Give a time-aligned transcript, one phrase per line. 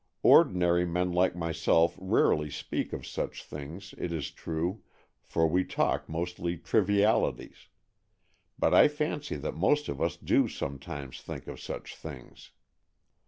[0.23, 4.81] Ordinary men like myself rarely speak of such things, it is true,
[5.23, 7.67] for we talk mostly trivialities.
[8.57, 12.49] But I fancy that most of us do sometimes think of such things.